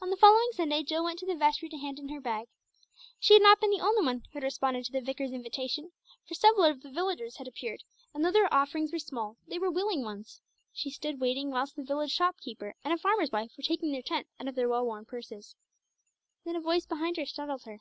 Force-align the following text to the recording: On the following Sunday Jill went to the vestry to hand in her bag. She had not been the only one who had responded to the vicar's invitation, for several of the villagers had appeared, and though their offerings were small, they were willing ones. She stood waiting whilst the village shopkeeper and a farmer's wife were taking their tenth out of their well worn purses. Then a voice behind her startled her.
On 0.00 0.08
the 0.08 0.16
following 0.16 0.48
Sunday 0.52 0.82
Jill 0.82 1.04
went 1.04 1.18
to 1.18 1.26
the 1.26 1.34
vestry 1.34 1.68
to 1.68 1.76
hand 1.76 1.98
in 1.98 2.08
her 2.08 2.22
bag. 2.22 2.46
She 3.18 3.34
had 3.34 3.42
not 3.42 3.60
been 3.60 3.68
the 3.68 3.82
only 3.82 4.02
one 4.02 4.20
who 4.32 4.38
had 4.38 4.42
responded 4.42 4.86
to 4.86 4.92
the 4.92 5.02
vicar's 5.02 5.30
invitation, 5.34 5.92
for 6.26 6.32
several 6.32 6.64
of 6.64 6.80
the 6.80 6.88
villagers 6.90 7.36
had 7.36 7.46
appeared, 7.46 7.84
and 8.14 8.24
though 8.24 8.30
their 8.30 8.48
offerings 8.54 8.92
were 8.94 8.98
small, 8.98 9.36
they 9.46 9.58
were 9.58 9.70
willing 9.70 10.02
ones. 10.04 10.40
She 10.72 10.88
stood 10.88 11.20
waiting 11.20 11.50
whilst 11.50 11.76
the 11.76 11.84
village 11.84 12.12
shopkeeper 12.12 12.76
and 12.82 12.94
a 12.94 12.96
farmer's 12.96 13.30
wife 13.30 13.52
were 13.58 13.62
taking 13.62 13.92
their 13.92 14.00
tenth 14.00 14.28
out 14.40 14.48
of 14.48 14.54
their 14.54 14.70
well 14.70 14.86
worn 14.86 15.04
purses. 15.04 15.54
Then 16.46 16.56
a 16.56 16.60
voice 16.62 16.86
behind 16.86 17.18
her 17.18 17.26
startled 17.26 17.64
her. 17.64 17.80